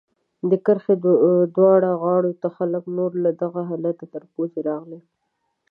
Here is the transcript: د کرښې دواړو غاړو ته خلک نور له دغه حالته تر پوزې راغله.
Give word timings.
د 0.49 0.51
کرښې 0.65 0.95
دواړو 1.55 1.91
غاړو 2.03 2.31
ته 2.41 2.47
خلک 2.57 2.83
نور 2.97 3.11
له 3.23 3.31
دغه 3.41 3.61
حالته 3.69 4.05
تر 4.13 4.23
پوزې 4.33 4.59
راغله. 4.69 4.99